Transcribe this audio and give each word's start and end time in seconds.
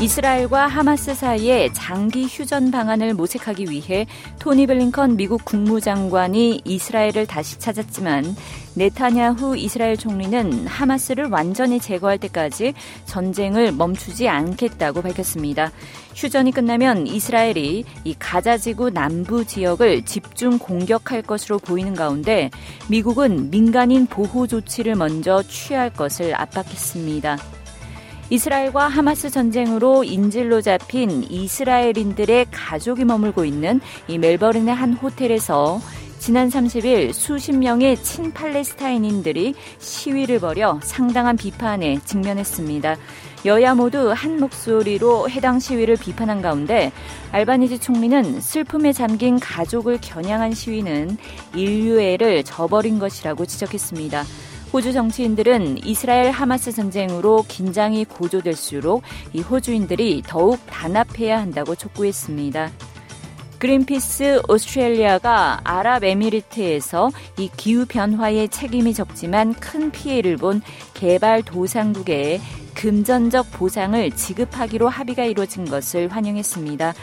이스라엘과 0.00 0.66
하마스 0.66 1.14
사이에 1.14 1.72
장기 1.72 2.24
휴전 2.24 2.72
방안을 2.72 3.14
모색하기 3.14 3.70
위해 3.70 4.06
토니 4.40 4.66
블링컨 4.66 5.16
미국 5.16 5.44
국무장관이 5.44 6.62
이스라엘을 6.64 7.26
다시 7.28 7.60
찾았지만 7.60 8.34
네타냐후 8.74 9.56
이스라엘 9.56 9.96
총리는 9.96 10.66
하마스를 10.66 11.26
완전히 11.26 11.78
제거할 11.78 12.18
때까지 12.18 12.74
전쟁을 13.06 13.70
멈추지 13.70 14.28
않겠다고 14.28 15.00
밝혔습니다. 15.00 15.70
휴전이 16.16 16.50
끝나면 16.50 17.06
이스라엘이 17.06 17.84
이 18.02 18.14
가자지구 18.18 18.90
남부 18.90 19.44
지역을 19.44 20.04
집중 20.04 20.58
공격할 20.58 21.22
것으로 21.22 21.60
보이는 21.60 21.94
가운데 21.94 22.50
미국은 22.88 23.48
민간인 23.50 24.06
보호 24.06 24.48
조치를 24.48 24.96
먼저 24.96 25.40
취할 25.44 25.90
것을 25.90 26.34
압박했습니다. 26.34 27.38
이스라엘과 28.34 28.88
하마스 28.88 29.30
전쟁으로 29.30 30.02
인질로 30.02 30.60
잡힌 30.60 31.22
이스라엘인들의 31.30 32.46
가족이 32.50 33.04
머물고 33.04 33.44
있는 33.44 33.80
이 34.08 34.18
멜버른의 34.18 34.74
한 34.74 34.94
호텔에서 34.94 35.80
지난 36.18 36.48
30일 36.48 37.12
수십 37.12 37.52
명의 37.52 37.96
친팔레스타인인들이 37.96 39.54
시위를 39.78 40.40
벌여 40.40 40.80
상당한 40.82 41.36
비판에 41.36 42.00
직면했습니다. 42.04 42.96
여야 43.44 43.76
모두 43.76 44.10
한 44.10 44.40
목소리로 44.40 45.30
해당 45.30 45.60
시위를 45.60 45.96
비판한 45.96 46.42
가운데 46.42 46.90
알바니지 47.30 47.78
총리는 47.78 48.40
슬픔에 48.40 48.92
잠긴 48.92 49.38
가족을 49.38 49.98
겨냥한 50.00 50.54
시위는 50.54 51.18
인류애를 51.54 52.42
저버린 52.42 52.98
것이라고 52.98 53.46
지적했습니다. 53.46 54.24
호주 54.74 54.92
정치인들은 54.92 55.86
이스라엘 55.86 56.32
하마스 56.32 56.72
전쟁으로 56.72 57.44
긴장이 57.46 58.06
고조될수록 58.06 59.04
이 59.32 59.40
호주인들이 59.40 60.24
더욱 60.26 60.58
단합해야 60.66 61.38
한다고 61.40 61.76
촉구했습니다. 61.76 62.72
그린피스 63.60 64.42
오스트레일리아가 64.48 65.60
아랍에미리트에서 65.62 67.12
이 67.38 67.48
기후 67.56 67.86
변화에 67.86 68.48
책임이 68.48 68.94
적지만 68.94 69.54
큰 69.54 69.92
피해를 69.92 70.38
본 70.38 70.60
개발 70.92 71.44
도상국에 71.44 72.40
금전적 72.74 73.52
보상을 73.52 74.10
지급하기로 74.10 74.88
합의가 74.88 75.22
이루어진 75.24 75.66
것을 75.66 76.08
환영했습니다. 76.08 76.94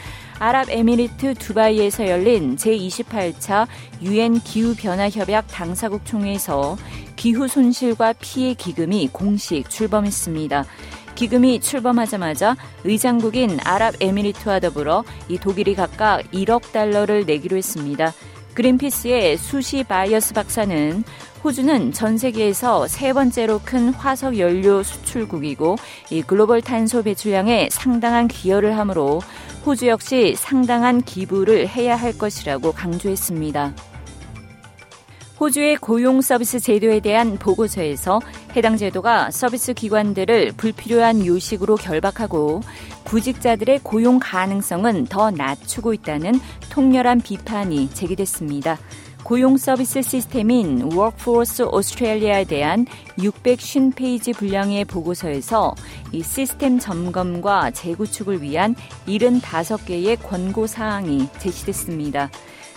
아랍에미리트 0.42 1.36
두바이에서 1.36 2.08
열린 2.08 2.56
제28차 2.56 3.67
유엔 4.02 4.39
기후변화협약 4.39 5.45
당사국 5.47 6.03
총회에서 6.03 6.78
기후 7.16 7.47
손실과 7.47 8.14
피해 8.14 8.56
기금이 8.56 9.09
공식 9.14 9.69
출범했습니다. 9.69 10.66
기금이 11.14 11.59
출범하자마자 11.59 12.56
의장국인 12.84 13.59
아랍에미리트와 13.64 14.62
더불어 14.62 15.03
이 15.29 15.38
독일이 15.38 15.75
각각 15.75 16.24
1억 16.31 16.72
달러를 16.72 17.28
내기로 17.28 17.56
했습니다. 17.56 18.12
그린피스의 18.53 19.38
수시 19.38 19.84
바이어스 19.84 20.34
박사는 20.34 21.03
호주는 21.44 21.91
전 21.91 22.17
세계에서 22.17 22.88
세 22.88 23.13
번째로 23.13 23.59
큰 23.66 23.89
화석 23.89 24.38
연료 24.38 24.84
수출국이고 24.84 25.75
이 26.12 26.22
글로벌 26.22 26.61
탄소 26.61 27.01
배출량에 27.01 27.69
상당한 27.72 28.28
기여를 28.28 28.78
하므로 28.78 29.22
호주 29.66 29.88
역시 29.88 30.35
상당한 30.38 31.01
기부를 31.01 31.67
해야 31.67 31.95
할 31.95 32.17
것이라고 32.17 32.72
강조했습니다. 32.73 33.73
호주의 35.40 35.75
고용 35.75 36.22
서비스 36.22 36.59
제도에 36.59 37.00
대한 37.00 37.38
보고서에서 37.38 38.22
해당 38.56 38.78
제도가 38.78 39.31
서비스 39.31 39.73
기관들을 39.73 40.51
불필요한 40.56 41.25
요식으로 41.25 41.78
결박하고 41.78 42.61
구직자들의 43.11 43.81
고용 43.83 44.19
가능성은 44.19 45.07
더 45.07 45.31
낮추고 45.31 45.94
있다는 45.94 46.39
통렬한 46.69 47.19
비판이 47.19 47.89
제기됐습니다. 47.89 48.79
고용 49.25 49.57
서비스 49.57 50.01
시스템인 50.01 50.94
Workforce 50.94 51.66
Australia에 51.73 52.45
대한 52.45 52.85
650페이지 53.17 54.33
분량의 54.33 54.85
보고서에서 54.85 55.75
이 56.13 56.23
시스템 56.23 56.79
점검과 56.79 57.72
재구축을 57.72 58.41
위한 58.41 58.75
75개의 59.07 60.17
권고 60.23 60.66
사항이 60.66 61.28
제시됐습니다. 61.38 62.29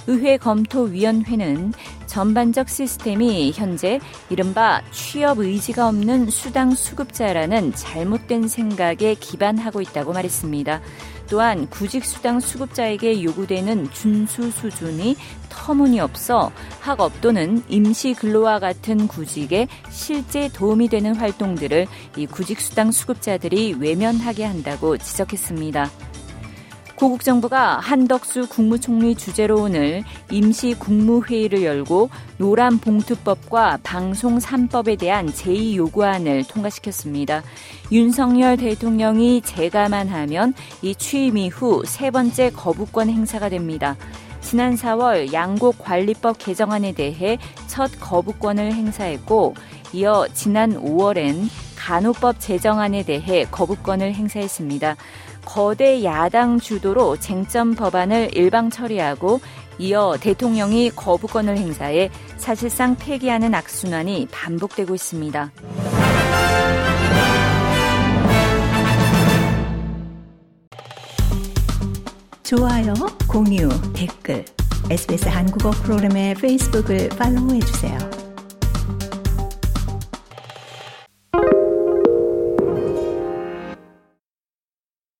의회 0.06 0.36
검토위원회는 0.36 1.72
전반적 2.06 2.68
시스템이 2.68 3.52
현재 3.54 4.00
이른바 4.30 4.82
취업 4.92 5.38
의지가 5.38 5.88
없는 5.88 6.30
수당 6.30 6.74
수급자라는 6.74 7.72
잘못된 7.74 8.46
생각에 8.48 9.14
기반하고 9.18 9.80
있다고 9.80 10.12
말했습니다. 10.12 10.80
또한 11.28 11.68
구직수당 11.70 12.40
수급자에게 12.40 13.22
요구되는 13.22 13.90
준수 13.92 14.50
수준이 14.50 15.16
터무니없어 15.48 16.52
학업 16.80 17.20
또는 17.20 17.62
임시 17.68 18.14
근로와 18.14 18.58
같은 18.58 19.08
구직에 19.08 19.66
실제 19.90 20.48
도움이 20.48 20.88
되는 20.88 21.16
활동들을 21.16 21.86
이 22.16 22.26
구직수당 22.26 22.92
수급자들이 22.92 23.74
외면하게 23.78 24.44
한다고 24.44 24.98
지적했습니다. 24.98 26.13
고국 26.96 27.24
정부가 27.24 27.80
한덕수 27.80 28.48
국무총리 28.48 29.16
주재로 29.16 29.62
오늘 29.62 30.04
임시 30.30 30.74
국무회의를 30.74 31.64
열고 31.64 32.08
노란 32.38 32.78
봉투법과 32.78 33.80
방송 33.82 34.38
3법에 34.38 34.98
대한 34.98 35.26
제2 35.26 35.74
요구안을 35.74 36.44
통과시켰습니다. 36.44 37.42
윤석열 37.90 38.56
대통령이 38.56 39.40
재가만 39.40 40.08
하면 40.08 40.54
이 40.82 40.94
취임 40.94 41.36
이후 41.36 41.82
세 41.84 42.12
번째 42.12 42.50
거부권 42.50 43.10
행사가 43.10 43.48
됩니다. 43.48 43.96
지난 44.40 44.76
4월 44.76 45.32
양곡 45.32 45.78
관리법 45.78 46.38
개정안에 46.38 46.92
대해 46.92 47.38
첫 47.66 47.90
거부권을 47.98 48.72
행사했고 48.72 49.54
이어 49.94 50.28
지난 50.32 50.74
5월엔 50.74 51.48
간호법 51.76 52.40
제정안에 52.40 53.02
대해 53.02 53.44
거부권을 53.50 54.14
행사했습니다. 54.14 54.96
거대 55.44 56.04
야당 56.04 56.58
주도로 56.58 57.16
쟁점 57.18 57.74
법안을 57.74 58.36
일방 58.36 58.70
처리하고 58.70 59.40
이어 59.78 60.16
대통령이 60.20 60.90
거부권을 60.90 61.58
행사해 61.58 62.10
사실상 62.36 62.96
폐기하는 62.96 63.54
악순환이 63.54 64.28
반복되고 64.30 64.94
있습니다. 64.94 65.52
좋아요, 72.42 72.94
공유, 73.26 73.68
댓글, 73.94 74.44
SBS 74.90 75.28
한국어 75.28 75.70
프로그램의 75.70 76.34
페이스북을 76.34 77.08
팔로우해 77.08 77.58
주세요. 77.60 78.13